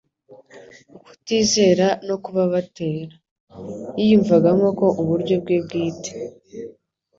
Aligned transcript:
ukutizera 0.97 1.87
no 2.07 2.15
kuba 2.23 2.41
batera. 2.53 3.15
Yiyumvagamo 3.99 4.67
ko 4.79 4.85
uburyo 5.01 5.35
bwe 5.43 5.55
bwite 5.65 6.13